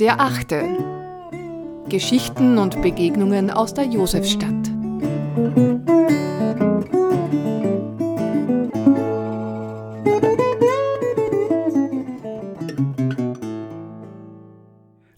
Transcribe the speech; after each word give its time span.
Der 0.00 0.18
achte. 0.18 0.66
Geschichten 1.90 2.56
und 2.56 2.80
Begegnungen 2.80 3.50
aus 3.50 3.74
der 3.74 3.84
Josefstadt. 3.84 4.50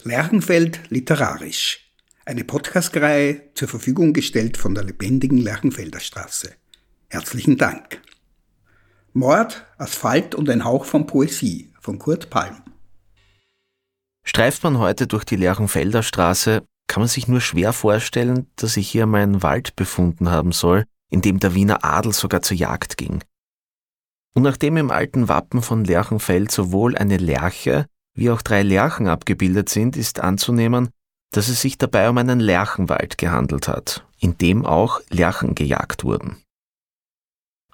Lerchenfeld 0.03 0.81
literarisch. 0.89 1.89
Eine 2.25 2.43
Podcastreihe 2.43 3.53
zur 3.53 3.69
Verfügung 3.69 4.11
gestellt 4.11 4.57
von 4.57 4.75
der 4.75 4.83
lebendigen 4.83 5.37
Lerchenfelder 5.37 6.01
Straße. 6.01 6.51
Herzlichen 7.07 7.57
Dank. 7.57 8.01
Mord, 9.13 9.65
Asphalt 9.77 10.35
und 10.35 10.49
ein 10.49 10.65
Hauch 10.65 10.83
von 10.83 11.07
Poesie 11.07 11.71
von 11.79 11.99
Kurt 11.99 12.29
Palm. 12.29 12.72
Streift 14.23 14.63
man 14.63 14.77
heute 14.77 15.07
durch 15.07 15.25
die 15.25 15.35
Lerchenfelder 15.35 16.03
Straße, 16.03 16.63
kann 16.87 17.01
man 17.01 17.07
sich 17.07 17.27
nur 17.27 17.41
schwer 17.41 17.73
vorstellen, 17.73 18.47
dass 18.55 18.73
sich 18.73 18.89
hier 18.89 19.05
mal 19.05 19.21
ein 19.21 19.43
Wald 19.43 19.75
befunden 19.75 20.29
haben 20.29 20.51
soll, 20.51 20.85
in 21.09 21.21
dem 21.21 21.39
der 21.39 21.53
Wiener 21.55 21.83
Adel 21.83 22.13
sogar 22.13 22.41
zur 22.41 22.57
Jagd 22.57 22.97
ging. 22.97 23.23
Und 24.33 24.43
nachdem 24.43 24.77
im 24.77 24.91
alten 24.91 25.27
Wappen 25.27 25.61
von 25.61 25.85
Lerchenfeld 25.85 26.51
sowohl 26.51 26.97
eine 26.97 27.17
Lerche 27.17 27.85
wie 28.15 28.29
auch 28.29 28.41
drei 28.41 28.63
Lerchen 28.63 29.07
abgebildet 29.07 29.69
sind, 29.69 29.97
ist 29.97 30.19
anzunehmen, 30.19 30.89
dass 31.31 31.47
es 31.49 31.61
sich 31.61 31.77
dabei 31.77 32.09
um 32.09 32.17
einen 32.17 32.39
Lerchenwald 32.39 33.17
gehandelt 33.17 33.67
hat, 33.67 34.05
in 34.19 34.37
dem 34.37 34.65
auch 34.65 35.01
Lerchen 35.09 35.55
gejagt 35.55 36.03
wurden. 36.03 36.37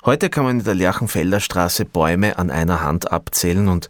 Heute 0.05 0.29
kann 0.29 0.45
man 0.45 0.59
in 0.59 0.65
der 0.65 0.75
Lerchenfelder 0.75 1.41
Straße 1.41 1.83
Bäume 1.83 2.37
an 2.37 2.49
einer 2.49 2.81
Hand 2.81 3.11
abzählen 3.11 3.67
und 3.67 3.89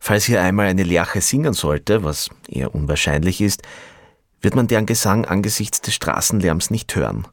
falls 0.00 0.24
hier 0.24 0.42
einmal 0.42 0.66
eine 0.66 0.82
Lerche 0.82 1.20
singen 1.20 1.52
sollte, 1.52 2.02
was 2.02 2.30
eher 2.48 2.74
unwahrscheinlich 2.74 3.40
ist, 3.40 3.62
wird 4.40 4.54
man 4.54 4.66
deren 4.66 4.86
Gesang 4.86 5.26
angesichts 5.26 5.80
des 5.80 5.94
Straßenlärms 5.94 6.70
nicht 6.70 6.96
hören. 6.96 7.28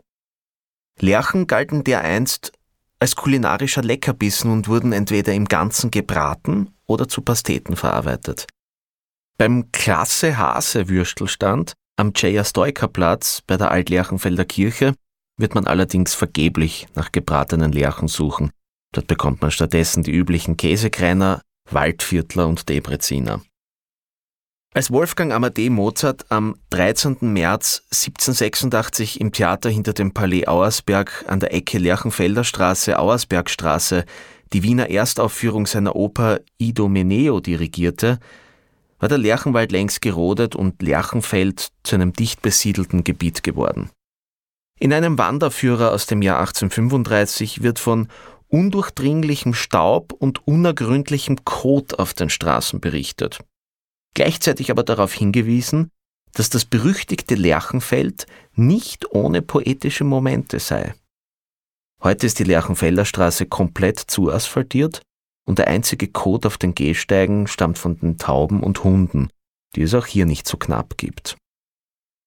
Lerchen 1.00 1.48
galten 1.48 1.84
dereinst 1.84 2.52
als 3.00 3.16
kulinarischer 3.16 3.84
Leckerbissen 3.84 4.52
und 4.52 4.68
wurden 4.68 4.92
entweder 4.92 5.34
im 5.34 5.46
Ganzen 5.46 5.92
gebraten 5.92 6.74
oder 6.86 7.08
zu 7.08 7.22
Pasteten 7.22 7.76
verarbeitet. 7.76 8.48
Beim 9.38 9.72
Klasse 9.72 10.38
Hase 10.38 10.90
Würstelstand 10.90 11.74
am 11.96 12.14
Platz 12.14 13.42
bei 13.46 13.58
der 13.58 13.72
Altlerchenfelder 13.72 14.46
Kirche 14.46 14.94
wird 15.38 15.54
man 15.54 15.68
allerdings 15.68 16.16
vergeblich 16.16 16.88
nach 16.96 17.12
gebratenen 17.12 17.72
Lerchen 17.72 18.08
suchen. 18.08 18.50
Dort 18.94 19.08
bekommt 19.08 19.42
man 19.42 19.52
stattdessen 19.52 20.02
die 20.02 20.12
üblichen 20.12 20.58
Käsekreiner, 20.58 21.42
Waldviertler 21.72 22.48
und 22.48 22.70
Debreziner. 22.70 23.42
Als 24.74 24.92
Wolfgang 24.92 25.34
Amadee 25.34 25.70
Mozart 25.70 26.26
am 26.30 26.56
13. 26.70 27.18
März 27.22 27.84
1786 27.92 29.20
im 29.20 29.32
Theater 29.32 29.70
hinter 29.70 29.94
dem 29.94 30.14
Palais 30.14 30.48
Auersberg 30.48 31.26
an 31.28 31.40
der 31.40 31.54
Ecke 31.54 31.80
Lerchenfelder 31.80 32.44
Straße, 32.44 33.00
Auersbergstraße 33.00 34.06
die 34.54 34.64
Wiener 34.64 34.90
Erstaufführung 34.90 35.66
seiner 35.66 35.96
Oper 35.96 36.42
Idomeneo 36.58 37.40
dirigierte, 37.40 38.20
war 39.00 39.10
der 39.10 39.18
Lerchenwald 39.18 39.72
längst 39.72 40.02
gerodet 40.02 40.56
und 40.56 40.82
Lerchenfeld 40.82 41.70
zu 41.84 41.96
einem 41.96 42.14
dicht 42.14 42.42
besiedelten 42.42 43.04
Gebiet 43.04 43.44
geworden. 43.44 43.90
In 44.80 44.94
einem 44.94 45.18
Wanderführer 45.18 45.92
aus 45.92 46.06
dem 46.06 46.22
Jahr 46.22 46.40
1835 46.40 47.64
wird 47.64 47.80
von 47.80 48.10
undurchdringlichem 48.50 49.54
Staub 49.54 50.14
und 50.14 50.48
unergründlichem 50.48 51.44
Kot 51.44 52.00
auf 52.00 52.14
den 52.14 52.30
Straßen 52.30 52.80
berichtet. 52.80 53.40
Gleichzeitig 54.14 54.72
aber 54.72 54.84
darauf 54.84 55.14
hingewiesen, 55.14 55.92
dass 56.34 56.50
das 56.50 56.66
berüchtigte 56.66 57.36
Lerchenfeld 57.36 58.26
nicht 58.54 59.12
ohne 59.12 59.42
poetische 59.42 60.04
Momente 60.04 60.60
sei. 60.60 60.94
Heute 62.04 62.28
ist 62.28 62.40
die 62.40 62.44
Lerchenfelder 62.44 63.06
Straße 63.06 63.48
komplett 63.48 64.00
zuasphaltiert 64.00 65.02
und 65.48 65.60
der 65.60 65.68
einzige 65.68 66.08
Kot 66.08 66.46
auf 66.46 66.58
den 66.58 66.76
Gehsteigen 66.76 67.48
stammt 67.48 67.78
von 67.78 67.98
den 68.00 68.18
Tauben 68.18 68.62
und 68.62 68.84
Hunden, 68.84 69.30
die 69.76 69.82
es 69.82 69.94
auch 69.94 70.06
hier 70.06 70.26
nicht 70.26 70.48
so 70.48 70.58
knapp 70.58 70.98
gibt. 70.98 71.38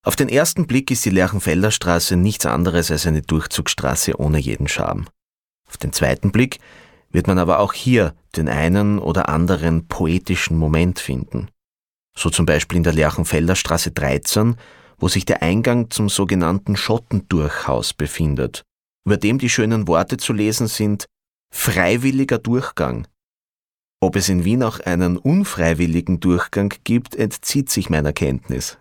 Auf 0.03 0.17
den 0.17 0.29
ersten 0.29 0.67
Blick 0.67 0.91
ist 0.91 1.05
die 1.05 1.11
Lerchenfelder 1.11 1.71
Straße 1.71 2.17
nichts 2.17 2.47
anderes 2.47 2.91
als 2.91 3.07
eine 3.07 3.23
Durchzugsstraße 3.23 4.19
ohne 4.19 4.39
jeden 4.39 4.67
Charme. 4.67 5.07
Auf 5.71 5.77
den 5.77 5.93
zweiten 5.93 6.33
Blick 6.33 6.59
wird 7.11 7.27
man 7.27 7.39
aber 7.39 7.61
auch 7.61 7.73
hier 7.73 8.15
den 8.37 8.49
einen 8.49 8.99
oder 8.99 9.29
anderen 9.29 9.89
poetischen 9.89 10.59
Moment 10.59 10.99
finden. 10.99 11.49
So 12.17 12.29
zum 12.29 12.45
Beispiel 12.45 12.77
in 12.77 12.83
der 12.83 12.93
Lerchenfelder 12.93 13.57
Straße 13.57 13.93
13, 13.93 14.57
wo 14.99 15.09
sich 15.09 15.25
der 15.25 15.43
Eingang 15.43 15.91
zum 15.91 16.09
sogenannten 16.09 16.77
Schottendurchhaus 16.77 17.95
befindet, 17.95 18.63
über 19.07 19.17
dem 19.17 19.39
die 19.39 19.49
schönen 19.49 19.89
Worte 19.89 20.19
zu 20.19 20.33
lesen 20.33 20.67
sind 20.67 21.07
freiwilliger 21.53 22.39
Durchgang. 22.39 23.07
Ob 24.01 24.17
es 24.17 24.29
in 24.29 24.45
Wien 24.45 24.63
auch 24.63 24.81
einen 24.81 25.17
unfreiwilligen 25.17 26.21
Durchgang 26.21 26.73
gibt, 26.85 27.17
entzieht 27.17 27.71
sich 27.71 27.91
meiner 27.91 28.13
Kenntnis. 28.13 28.79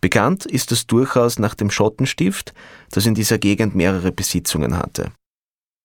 Bekannt 0.00 0.46
ist 0.46 0.72
es 0.72 0.86
durchaus 0.86 1.38
nach 1.38 1.54
dem 1.54 1.70
Schottenstift, 1.70 2.54
das 2.90 3.06
in 3.06 3.14
dieser 3.14 3.38
Gegend 3.38 3.74
mehrere 3.74 4.12
Besitzungen 4.12 4.76
hatte. 4.76 5.12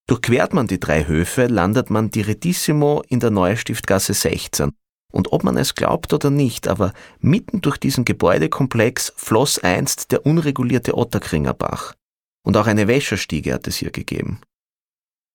Durchquert 0.07 0.53
man 0.53 0.67
die 0.67 0.79
drei 0.79 1.05
Höfe, 1.05 1.47
landet 1.47 1.89
man 1.89 2.09
direttissimo 2.09 3.03
in 3.09 3.19
der 3.19 3.29
Neustiftgasse 3.29 4.13
16. 4.13 4.71
Und 5.11 5.33
ob 5.33 5.43
man 5.43 5.57
es 5.57 5.75
glaubt 5.75 6.13
oder 6.13 6.29
nicht, 6.29 6.67
aber 6.69 6.93
mitten 7.19 7.59
durch 7.59 7.77
diesen 7.77 8.05
Gebäudekomplex 8.05 9.13
floss 9.17 9.59
einst 9.59 10.11
der 10.13 10.25
unregulierte 10.25 10.97
Otterkringer 10.97 11.53
Bach. 11.53 11.93
Und 12.45 12.55
auch 12.55 12.67
eine 12.67 12.87
Wäscherstiege 12.87 13.53
hat 13.53 13.67
es 13.67 13.75
hier 13.75 13.91
gegeben. 13.91 14.39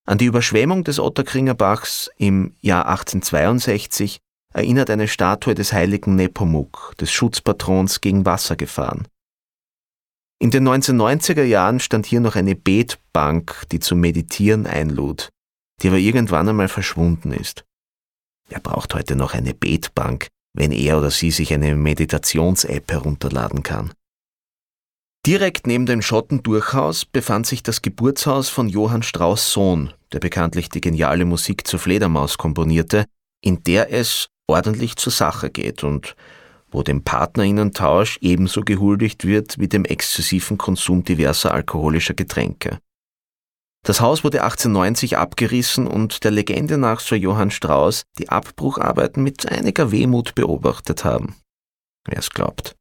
An 0.07 0.19
die 0.19 0.25
Überschwemmung 0.25 0.85
des 0.85 0.99
Otterkringer 0.99 1.55
Bachs 1.55 2.11
im 2.17 2.55
Jahr 2.61 2.87
1862 2.87 4.19
erinnert 4.55 4.91
eine 4.91 5.09
Statue 5.09 5.55
des 5.55 5.73
heiligen 5.73 6.17
Nepomuk, 6.17 6.95
des 6.99 7.13
Schutzpatrons 7.13 8.01
gegen 8.01 8.25
Wassergefahren. 8.25 9.07
In 10.43 10.51
den 10.51 10.69
1990er 10.69 11.45
Jahren 11.45 11.79
stand 11.79 12.05
hier 12.05 12.19
noch 12.19 12.35
eine 12.35 12.57
Betbank, 12.57 13.63
die 13.71 13.79
zum 13.79 14.01
Meditieren 14.01 14.67
einlud, 14.67 15.29
die 15.81 15.87
aber 15.87 15.99
irgendwann 15.99 16.49
einmal 16.49 16.67
verschwunden 16.67 17.33
ist. 17.33 17.65
Wer 18.49 18.59
braucht 18.59 18.93
heute 18.93 19.15
noch 19.15 19.35
eine 19.35 19.55
Betbank, 19.55 20.27
wenn 20.53 20.73
er 20.73 20.99
oder 20.99 21.13
sie 21.13 21.31
sich 21.31 21.55
eine 21.55 21.77
Meditations-App 21.77 22.91
herunterladen 22.91 23.63
kann? 23.63 23.93
Direkt 25.25 25.69
neben 25.69 25.87
dem 25.87 26.03
Schottendurchhaus 26.03 27.05
befand 27.05 27.47
sich 27.47 27.63
das 27.63 27.81
Geburtshaus 27.81 28.49
von 28.49 28.69
Johann 28.69 29.05
Strauss 29.05 29.53
Sohn, 29.53 29.93
der 30.13 30.19
bekanntlich 30.19 30.69
die 30.69 30.81
geniale 30.81 31.25
Musik 31.25 31.69
zur 31.69 31.79
Fledermaus 31.79 32.37
komponierte, 32.37 33.05
in 33.45 33.63
der 33.63 33.93
es 33.93 34.27
ordentlich 34.49 34.97
zur 34.97 35.13
Sache 35.13 35.51
geht 35.51 35.85
und 35.85 36.17
wo 36.73 36.83
dem 36.83 37.05
Partnerinnentausch 37.05 38.19
ebenso 38.21 38.63
gehuldigt 38.63 39.25
wird 39.25 39.59
wie 39.59 39.69
dem 39.69 39.85
exzessiven 39.85 40.59
Konsum 40.59 41.05
diverser 41.05 41.53
alkoholischer 41.53 42.15
Getränke. 42.15 42.79
Das 43.85 44.01
Haus 44.01 44.23
wurde 44.23 44.43
1890 44.43 45.19
abgerissen 45.19 45.87
und 45.87 46.23
der 46.23 46.31
Legende 46.31 46.79
nach 46.79 47.01
soll 47.01 47.19
Johann 47.19 47.51
Strauss 47.51 48.05
die 48.19 48.29
Abbrucharbeiten 48.29 49.23
mit 49.23 49.51
einiger 49.51 49.91
Wehmut 49.91 50.35
beobachtet 50.35 51.05
haben. 51.05 51.35
Wer 52.07 52.19
es 52.19 52.31
glaubt. 52.31 52.77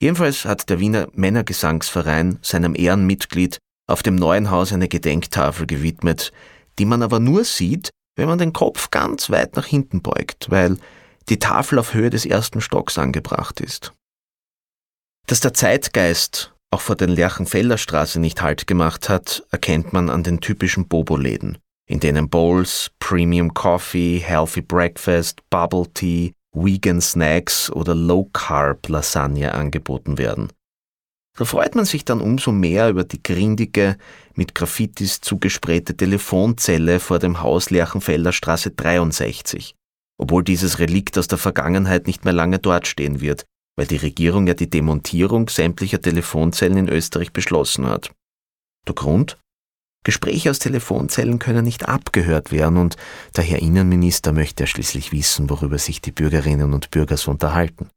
Jedenfalls 0.00 0.44
hat 0.44 0.68
der 0.70 0.78
Wiener 0.78 1.08
Männergesangsverein 1.14 2.38
seinem 2.42 2.74
Ehrenmitglied 2.76 3.58
auf 3.88 4.02
dem 4.02 4.14
neuen 4.14 4.50
Haus 4.50 4.72
eine 4.72 4.88
Gedenktafel 4.88 5.66
gewidmet, 5.66 6.32
die 6.78 6.84
man 6.84 7.02
aber 7.02 7.18
nur 7.18 7.44
sieht, 7.44 7.90
wenn 8.16 8.28
man 8.28 8.38
den 8.38 8.52
Kopf 8.52 8.90
ganz 8.90 9.30
weit 9.30 9.56
nach 9.56 9.66
hinten 9.66 10.02
beugt, 10.02 10.50
weil 10.50 10.78
die 11.28 11.38
Tafel 11.38 11.78
auf 11.78 11.94
Höhe 11.94 12.10
des 12.10 12.26
ersten 12.26 12.60
Stocks 12.60 12.98
angebracht 12.98 13.60
ist. 13.60 13.92
Dass 15.26 15.40
der 15.40 15.54
Zeitgeist 15.54 16.54
auch 16.70 16.80
vor 16.80 16.96
den 16.96 17.10
Lerchenfelder 17.10 17.78
Straße 17.78 18.20
nicht 18.20 18.42
Halt 18.42 18.66
gemacht 18.66 19.08
hat, 19.08 19.44
erkennt 19.50 19.92
man 19.92 20.10
an 20.10 20.22
den 20.22 20.40
typischen 20.40 20.86
Bobo-Läden, 20.88 21.58
in 21.88 22.00
denen 22.00 22.28
Bowls, 22.28 22.90
Premium 22.98 23.54
Coffee, 23.54 24.18
Healthy 24.18 24.62
Breakfast, 24.62 25.40
Bubble 25.50 25.86
Tea, 25.94 26.32
Vegan 26.52 27.00
Snacks 27.00 27.70
oder 27.70 27.94
Low 27.94 28.28
Carb 28.32 28.88
Lasagne 28.88 29.52
angeboten 29.52 30.18
werden. 30.18 30.52
Da 31.36 31.44
freut 31.44 31.74
man 31.74 31.84
sich 31.84 32.04
dann 32.04 32.22
umso 32.22 32.50
mehr 32.50 32.88
über 32.88 33.04
die 33.04 33.22
grindige, 33.22 33.98
mit 34.34 34.54
Graffitis 34.54 35.20
zugesprayte 35.20 35.94
Telefonzelle 35.94 36.98
vor 36.98 37.18
dem 37.18 37.42
Haus 37.42 37.70
Lerchenfelder 37.70 38.32
Straße 38.32 38.70
63, 38.70 39.74
obwohl 40.18 40.42
dieses 40.44 40.78
Relikt 40.78 41.18
aus 41.18 41.28
der 41.28 41.38
Vergangenheit 41.38 42.06
nicht 42.06 42.24
mehr 42.24 42.34
lange 42.34 42.58
dort 42.58 42.86
stehen 42.86 43.20
wird, 43.20 43.44
weil 43.76 43.86
die 43.86 43.96
Regierung 43.96 44.46
ja 44.46 44.54
die 44.54 44.70
Demontierung 44.70 45.48
sämtlicher 45.48 46.00
Telefonzellen 46.00 46.78
in 46.78 46.88
Österreich 46.88 47.32
beschlossen 47.32 47.86
hat. 47.86 48.12
Der 48.86 48.94
Grund? 48.94 49.38
Gespräche 50.04 50.50
aus 50.50 50.60
Telefonzellen 50.60 51.40
können 51.40 51.64
nicht 51.64 51.88
abgehört 51.88 52.52
werden 52.52 52.76
und 52.78 52.96
der 53.34 53.42
Herr 53.42 53.58
Innenminister 53.58 54.32
möchte 54.32 54.62
ja 54.62 54.66
schließlich 54.68 55.10
wissen, 55.10 55.50
worüber 55.50 55.78
sich 55.78 56.00
die 56.00 56.12
Bürgerinnen 56.12 56.74
und 56.74 56.90
Bürger 56.92 57.16
so 57.16 57.32
unterhalten. 57.32 57.90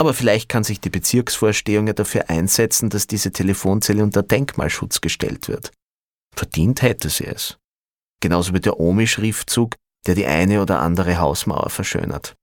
Aber 0.00 0.14
vielleicht 0.14 0.48
kann 0.48 0.64
sich 0.64 0.80
die 0.80 0.90
Bezirksvorstehung 0.90 1.86
ja 1.86 1.92
dafür 1.92 2.30
einsetzen, 2.30 2.88
dass 2.88 3.06
diese 3.06 3.30
Telefonzelle 3.30 4.02
unter 4.02 4.22
Denkmalschutz 4.22 5.02
gestellt 5.02 5.48
wird. 5.48 5.70
Verdient 6.34 6.80
hätte 6.80 7.10
sie 7.10 7.26
es. 7.26 7.58
Genauso 8.20 8.54
wie 8.54 8.60
der 8.60 8.80
Omi-Schriftzug, 8.80 9.74
der 10.06 10.14
die 10.14 10.26
eine 10.26 10.62
oder 10.62 10.80
andere 10.80 11.18
Hausmauer 11.18 11.70
verschönert. 11.70 12.34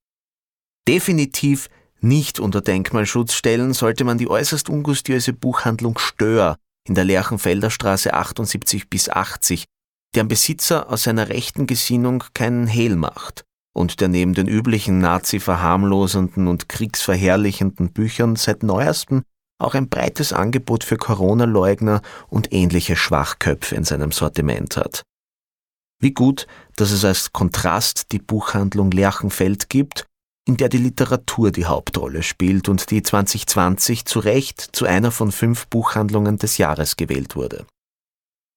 Definitiv 0.87 1.69
nicht 2.01 2.39
unter 2.39 2.61
Denkmalschutz 2.61 3.33
stellen 3.33 3.73
sollte 3.73 4.03
man 4.03 4.17
die 4.17 4.29
äußerst 4.29 4.69
ungustiöse 4.69 5.33
Buchhandlung 5.33 5.97
Stör 5.97 6.57
in 6.87 6.95
der 6.95 7.03
Lerchenfelder 7.03 7.69
Straße 7.69 8.13
78 8.13 8.89
bis 8.89 9.09
80, 9.09 9.65
deren 10.15 10.27
Besitzer 10.27 10.89
aus 10.89 11.03
seiner 11.03 11.29
rechten 11.29 11.67
Gesinnung 11.67 12.23
keinen 12.33 12.67
Hehl 12.67 12.95
macht 12.95 13.43
und 13.73 13.99
der 13.99 14.07
neben 14.07 14.33
den 14.33 14.47
üblichen 14.47 14.99
Nazi-verharmlosenden 14.99 16.47
und 16.47 16.69
kriegsverherrlichenden 16.69 17.91
Büchern 17.91 18.35
seit 18.35 18.63
neuestem 18.63 19.23
auch 19.59 19.75
ein 19.75 19.89
breites 19.89 20.31
Angebot 20.31 20.83
für 20.83 20.97
Corona-Leugner 20.97 22.01
und 22.29 22.53
ähnliche 22.53 22.95
Schwachköpfe 22.95 23.75
in 23.75 23.83
seinem 23.83 24.11
Sortiment 24.11 24.77
hat. 24.77 25.03
Wie 25.99 26.13
gut, 26.13 26.47
dass 26.75 26.91
es 26.91 27.03
als 27.03 27.33
Kontrast 27.33 28.11
die 28.11 28.19
Buchhandlung 28.19 28.91
Lerchenfeld 28.91 29.69
gibt, 29.69 30.05
in 30.47 30.57
der 30.57 30.69
die 30.69 30.77
Literatur 30.77 31.51
die 31.51 31.65
Hauptrolle 31.65 32.23
spielt 32.23 32.69
und 32.69 32.89
die 32.89 33.03
2020 33.03 34.05
zu 34.05 34.19
Recht 34.19 34.61
zu 34.61 34.85
einer 34.85 35.11
von 35.11 35.31
fünf 35.31 35.67
Buchhandlungen 35.67 36.37
des 36.37 36.57
Jahres 36.57 36.95
gewählt 36.95 37.35
wurde. 37.35 37.65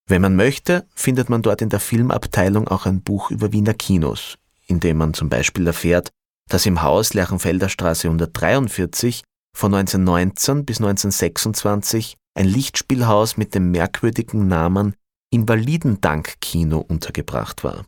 Wenn 0.08 0.22
man 0.22 0.36
möchte, 0.36 0.86
findet 0.94 1.28
man 1.28 1.42
dort 1.42 1.62
in 1.62 1.68
der 1.68 1.80
Filmabteilung 1.80 2.68
auch 2.68 2.86
ein 2.86 3.02
Buch 3.02 3.30
über 3.30 3.52
Wiener 3.52 3.74
Kinos, 3.74 4.38
in 4.66 4.80
dem 4.80 4.96
man 4.96 5.14
zum 5.14 5.28
Beispiel 5.28 5.66
erfährt, 5.66 6.10
dass 6.48 6.66
im 6.66 6.82
Haus 6.82 7.14
Lerchenfelder 7.14 7.68
Straße 7.68 8.08
143 8.08 9.22
von 9.56 9.74
1919 9.74 10.64
bis 10.64 10.78
1926 10.78 12.16
ein 12.34 12.46
Lichtspielhaus 12.46 13.36
mit 13.36 13.54
dem 13.54 13.70
merkwürdigen 13.70 14.46
Namen 14.48 14.94
Invalidendank-Kino 15.32 16.78
untergebracht 16.78 17.64
war. 17.64 17.84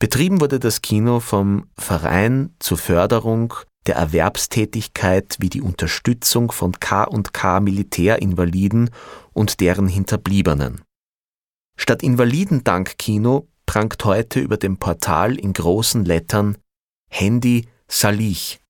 Betrieben 0.00 0.40
wurde 0.40 0.58
das 0.58 0.82
Kino 0.82 1.20
vom 1.20 1.68
Verein 1.78 2.54
zur 2.58 2.78
Förderung 2.78 3.54
der 3.86 3.96
Erwerbstätigkeit 3.96 5.36
wie 5.40 5.48
die 5.48 5.62
Unterstützung 5.62 6.52
von 6.52 6.72
K&K 6.72 7.60
Militärinvaliden 7.60 8.90
und 9.32 9.60
deren 9.60 9.88
Hinterbliebenen. 9.88 10.82
Statt 11.76 12.02
Invalidendank-Kino 12.02 13.48
prangt 13.64 14.04
heute 14.04 14.40
über 14.40 14.56
dem 14.56 14.78
Portal 14.78 15.38
in 15.38 15.52
großen 15.52 16.04
Lettern 16.04 16.58
Handy 17.10 17.68
Salich. 17.88 18.60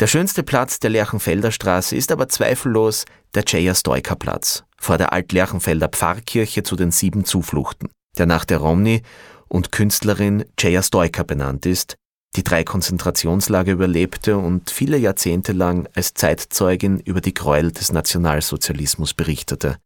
Der 0.00 0.06
schönste 0.06 0.44
Platz 0.44 0.78
der 0.78 0.90
Lerchenfelder 0.90 1.50
Straße 1.50 1.96
ist 1.96 2.12
aber 2.12 2.28
zweifellos 2.28 3.04
der 3.34 3.44
Dzeja-Stoiker 3.44 4.14
Platz 4.14 4.62
vor 4.80 4.96
der 4.96 5.12
Alt-Lerchenfelder 5.12 5.88
Pfarrkirche 5.88 6.62
zu 6.62 6.76
den 6.76 6.92
sieben 6.92 7.24
Zufluchten, 7.24 7.88
der 8.16 8.26
nach 8.26 8.44
der 8.44 8.58
Romney 8.58 9.02
und 9.48 9.72
Künstlerin 9.72 10.44
Dzeja 10.56 10.84
Stoiker 10.84 11.24
benannt 11.24 11.66
ist, 11.66 11.96
die 12.36 12.44
drei 12.44 12.62
Konzentrationslager 12.62 13.72
überlebte 13.72 14.38
und 14.38 14.70
viele 14.70 14.98
Jahrzehnte 14.98 15.50
lang 15.52 15.88
als 15.94 16.14
Zeitzeugin 16.14 17.00
über 17.00 17.20
die 17.20 17.34
Gräuel 17.34 17.72
des 17.72 17.90
Nationalsozialismus 17.90 19.14
berichtete. 19.14 19.78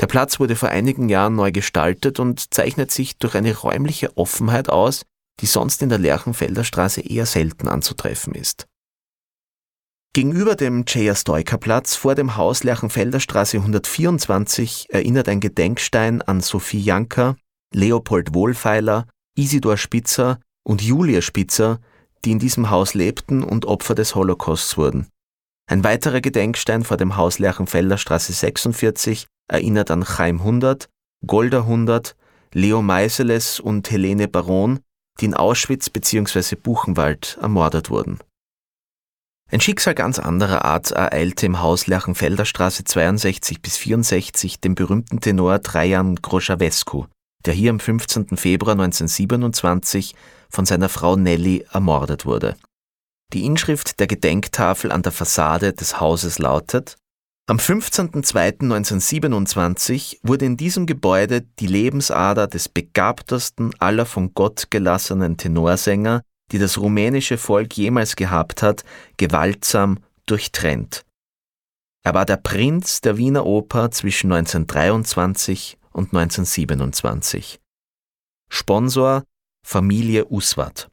Der 0.00 0.08
Platz 0.08 0.40
wurde 0.40 0.56
vor 0.56 0.70
einigen 0.70 1.08
Jahren 1.08 1.36
neu 1.36 1.52
gestaltet 1.52 2.18
und 2.18 2.52
zeichnet 2.52 2.90
sich 2.90 3.18
durch 3.18 3.36
eine 3.36 3.56
räumliche 3.56 4.16
Offenheit 4.16 4.68
aus, 4.68 5.02
die 5.38 5.46
sonst 5.46 5.80
in 5.80 5.90
der 5.90 5.98
Lerchenfelder 5.98 6.64
Straße 6.64 7.02
eher 7.02 7.26
selten 7.26 7.68
anzutreffen 7.68 8.34
ist. 8.34 8.66
Gegenüber 10.12 10.56
dem 10.56 10.86
Dzeja-Stoiker-Platz 10.86 11.94
vor 11.94 12.16
dem 12.16 12.36
Haus 12.36 12.64
Lerchenfelder 12.64 13.20
Straße 13.20 13.58
124 13.58 14.88
erinnert 14.90 15.28
ein 15.28 15.38
Gedenkstein 15.38 16.20
an 16.20 16.40
Sophie 16.40 16.80
Janker, 16.80 17.36
Leopold 17.72 18.34
Wohlfeiler, 18.34 19.06
Isidor 19.36 19.76
Spitzer 19.76 20.40
und 20.64 20.82
Julia 20.82 21.22
Spitzer, 21.22 21.78
die 22.24 22.32
in 22.32 22.40
diesem 22.40 22.70
Haus 22.70 22.94
lebten 22.94 23.44
und 23.44 23.66
Opfer 23.66 23.94
des 23.94 24.16
Holocausts 24.16 24.76
wurden. 24.76 25.06
Ein 25.70 25.84
weiterer 25.84 26.20
Gedenkstein 26.20 26.82
vor 26.82 26.96
dem 26.96 27.16
Haus 27.16 27.38
Lerchenfelder 27.38 27.96
Straße 27.96 28.32
46 28.32 29.28
erinnert 29.46 29.92
an 29.92 30.02
Chaim 30.02 30.42
Hundert, 30.42 30.88
Golda 31.24 31.66
Hundert, 31.66 32.16
Leo 32.52 32.82
Meiseles 32.82 33.60
und 33.60 33.88
Helene 33.92 34.26
Baron, 34.26 34.80
die 35.20 35.26
in 35.26 35.34
Auschwitz 35.34 35.88
bzw. 35.88 36.56
Buchenwald 36.56 37.38
ermordet 37.40 37.90
wurden. 37.90 38.18
Ein 39.52 39.60
Schicksal 39.60 39.94
ganz 39.94 40.20
anderer 40.20 40.64
Art 40.64 40.92
ereilte 40.92 41.46
im 41.46 41.60
Haus 41.60 41.88
Lerchenfelder 41.88 42.44
Straße 42.44 42.84
62 42.84 43.60
bis 43.60 43.76
64 43.76 44.60
den 44.60 44.76
berühmten 44.76 45.20
Tenor 45.20 45.60
Trajan 45.62 46.16
Groschawescu, 46.16 47.06
der 47.44 47.54
hier 47.54 47.70
am 47.70 47.80
15. 47.80 48.36
Februar 48.36 48.74
1927 48.74 50.14
von 50.48 50.66
seiner 50.66 50.88
Frau 50.88 51.16
Nelly 51.16 51.66
ermordet 51.72 52.26
wurde. 52.26 52.56
Die 53.32 53.44
Inschrift 53.44 53.98
der 53.98 54.06
Gedenktafel 54.06 54.92
an 54.92 55.02
der 55.02 55.12
Fassade 55.12 55.72
des 55.72 56.00
Hauses 56.00 56.38
lautet 56.38 56.96
am 57.50 57.56
15.02.1927 57.56 60.18
wurde 60.22 60.44
in 60.44 60.56
diesem 60.56 60.86
Gebäude 60.86 61.42
die 61.58 61.66
Lebensader 61.66 62.46
des 62.46 62.68
begabtesten 62.68 63.74
aller 63.80 64.06
von 64.06 64.34
Gott 64.34 64.70
gelassenen 64.70 65.36
Tenorsänger, 65.36 66.22
die 66.52 66.58
das 66.58 66.78
rumänische 66.78 67.38
Volk 67.38 67.76
jemals 67.76 68.16
gehabt 68.16 68.62
hat, 68.62 68.84
gewaltsam 69.16 69.98
durchtrennt. 70.26 71.04
Er 72.02 72.14
war 72.14 72.24
der 72.24 72.38
Prinz 72.38 73.00
der 73.00 73.16
Wiener 73.16 73.44
Oper 73.44 73.90
zwischen 73.90 74.32
1923 74.32 75.78
und 75.92 76.14
1927. 76.14 77.60
Sponsor 78.48 79.24
Familie 79.66 80.26
Uswat. 80.30 80.90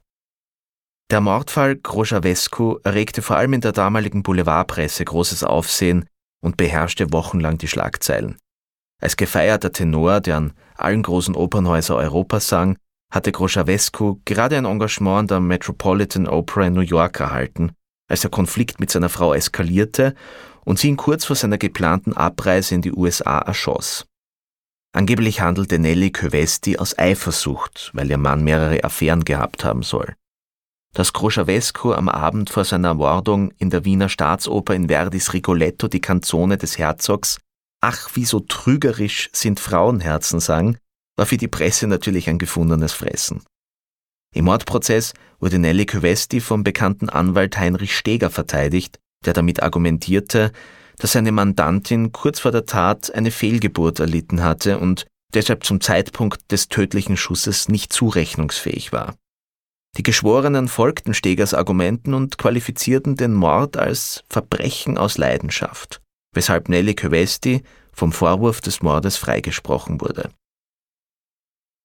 Der 1.10 1.22
Mordfall 1.22 1.78
Groschawescu 1.78 2.80
erregte 2.84 3.22
vor 3.22 3.38
allem 3.38 3.54
in 3.54 3.62
der 3.62 3.72
damaligen 3.72 4.24
Boulevardpresse 4.24 5.06
großes 5.06 5.44
Aufsehen 5.44 6.06
und 6.42 6.58
beherrschte 6.58 7.14
wochenlang 7.14 7.58
die 7.58 7.70
Schlagzeilen. 7.70 8.38
Als 9.02 9.16
gefeierter 9.16 9.72
Tenor, 9.72 10.20
der 10.20 10.38
an 10.38 10.54
allen 10.76 11.04
großen 11.04 11.36
Opernhäusern 11.36 11.98
Europas 11.98 12.50
sang, 12.50 12.78
hatte 13.12 13.32
Groschawescu 13.32 14.20
gerade 14.26 14.58
ein 14.58 14.66
Engagement 14.66 15.20
an 15.20 15.28
der 15.28 15.40
Metropolitan 15.40 16.28
Opera 16.28 16.68
in 16.68 16.74
New 16.74 16.82
York 16.82 17.20
erhalten, 17.20 17.72
als 18.10 18.22
der 18.22 18.32
Konflikt 18.32 18.80
mit 18.80 18.92
seiner 18.92 19.10
Frau 19.10 19.34
eskalierte 19.34 20.16
und 20.66 20.80
sie 20.80 20.90
ihn 20.90 20.98
kurz 20.98 21.26
vor 21.26 21.36
seiner 21.36 21.58
geplanten 21.58 22.14
Abreise 22.14 22.76
in 22.76 22.82
die 22.82 22.94
USA 22.94 23.40
erschoss. 23.40 24.06
Angeblich 24.94 25.42
handelte 25.42 25.80
Nelly 25.80 26.12
Kövesti 26.12 26.78
aus 26.78 26.98
Eifersucht, 26.98 27.92
weil 27.94 28.10
ihr 28.10 28.18
Mann 28.18 28.44
mehrere 28.44 28.84
Affären 28.84 29.26
gehabt 29.26 29.64
haben 29.64 29.84
soll 29.84 30.16
dass 30.98 31.14
Groschawescu 31.14 31.94
am 31.94 32.10
Abend 32.10 32.50
vor 32.50 32.66
seiner 32.66 32.88
Ermordung 32.88 33.52
in 33.60 33.70
der 33.70 33.86
Wiener 33.86 34.10
Staatsoper 34.10 34.74
in 34.74 34.88
Verdis 34.88 35.32
Rigoletto 35.32 35.88
die 35.88 36.02
Kanzone 36.02 36.58
des 36.58 36.80
Herzogs 36.80 37.38
Ach, 37.82 38.10
wie 38.16 38.26
so 38.26 38.40
trügerisch 38.40 39.30
sind 39.34 39.60
Frauenherzen 39.60 40.40
sang, 40.40 40.80
war 41.18 41.26
für 41.26 41.38
die 41.38 41.48
Presse 41.48 41.88
natürlich 41.88 42.30
ein 42.30 42.38
gefundenes 42.38 42.94
Fressen. 42.94 43.44
Im 44.34 44.46
Mordprozess 44.46 45.14
wurde 45.40 45.60
Nelly 45.60 45.86
Kövesti 45.86 46.40
vom 46.40 46.64
bekannten 46.64 47.10
Anwalt 47.10 47.58
Heinrich 47.58 47.98
Steger 47.98 48.30
verteidigt, 48.30 49.00
der 49.26 49.34
damit 49.34 49.64
argumentierte, 49.64 50.52
dass 50.98 51.14
seine 51.14 51.32
Mandantin 51.32 52.12
kurz 52.12 52.40
vor 52.40 52.52
der 52.52 52.66
Tat 52.66 53.14
eine 53.14 53.32
Fehlgeburt 53.32 54.00
erlitten 54.00 54.44
hatte 54.44 54.80
und 54.80 55.08
deshalb 55.34 55.64
zum 55.64 55.82
Zeitpunkt 55.82 56.52
des 56.52 56.70
tödlichen 56.70 57.18
Schusses 57.18 57.68
nicht 57.68 57.92
zurechnungsfähig 57.94 58.92
war. 58.92 59.16
Die 59.98 60.04
Geschworenen 60.04 60.68
folgten 60.68 61.14
Stegers 61.14 61.54
Argumenten 61.54 62.14
und 62.14 62.38
qualifizierten 62.38 63.16
den 63.16 63.34
Mord 63.34 63.78
als 63.78 64.24
Verbrechen 64.30 64.98
aus 64.98 65.18
Leidenschaft, 65.18 66.02
weshalb 66.34 66.70
Nelly 66.70 66.94
Kövesti 66.94 67.64
vom 67.94 68.12
Vorwurf 68.12 68.62
des 68.62 68.82
Mordes 68.82 69.18
freigesprochen 69.18 70.00
wurde. 70.02 70.30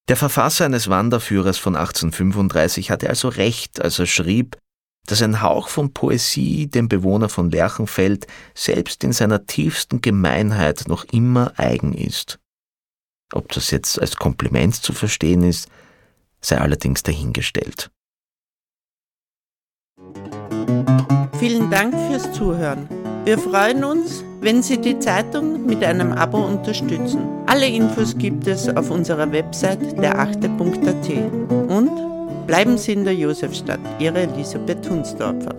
Der 0.09 0.17
Verfasser 0.17 0.65
eines 0.65 0.89
Wanderführers 0.89 1.57
von 1.57 1.75
1835 1.75 2.91
hatte 2.91 3.09
also 3.09 3.29
recht, 3.29 3.81
als 3.81 3.99
er 3.99 4.05
schrieb, 4.05 4.57
dass 5.05 5.21
ein 5.21 5.41
Hauch 5.41 5.69
von 5.69 5.93
Poesie 5.93 6.67
dem 6.67 6.89
Bewohner 6.89 7.29
von 7.29 7.49
Lerchenfeld 7.49 8.27
selbst 8.53 9.03
in 9.03 9.13
seiner 9.13 9.45
tiefsten 9.45 10.01
Gemeinheit 10.01 10.85
noch 10.87 11.05
immer 11.05 11.53
eigen 11.57 11.93
ist. 11.93 12.39
Ob 13.33 13.51
das 13.51 13.71
jetzt 13.71 13.99
als 13.99 14.17
Kompliment 14.17 14.75
zu 14.75 14.93
verstehen 14.93 15.43
ist, 15.43 15.69
sei 16.41 16.57
allerdings 16.57 17.03
dahingestellt. 17.03 17.89
Vielen 21.39 21.71
Dank 21.71 21.93
fürs 21.93 22.31
Zuhören. 22.33 22.87
Wir 23.25 23.37
freuen 23.37 23.83
uns, 23.83 24.23
wenn 24.43 24.61
Sie 24.61 24.77
die 24.77 24.99
Zeitung 24.99 25.65
mit 25.65 25.83
einem 25.83 26.11
Abo 26.11 26.39
unterstützen. 26.39 27.21
Alle 27.45 27.67
Infos 27.67 28.17
gibt 28.17 28.45
es 28.47 28.67
auf 28.75 28.91
unserer 28.91 29.31
Website 29.31 29.97
derachte.at. 30.01 31.09
Und 31.69 32.45
bleiben 32.45 32.77
Sie 32.77 32.91
in 32.91 33.05
der 33.05 33.15
Josefstadt, 33.15 33.79
Ihre 33.99 34.23
Elisabeth 34.23 34.89
Hunsdorfer. 34.89 35.55